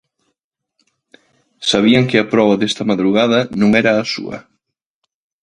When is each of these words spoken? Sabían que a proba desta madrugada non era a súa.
Sabían 1.69 2.07
que 2.09 2.17
a 2.19 2.27
proba 2.33 2.55
desta 2.61 2.87
madrugada 2.91 3.39
non 3.61 3.69
era 3.81 3.91
a 3.95 4.05
súa. 4.13 4.37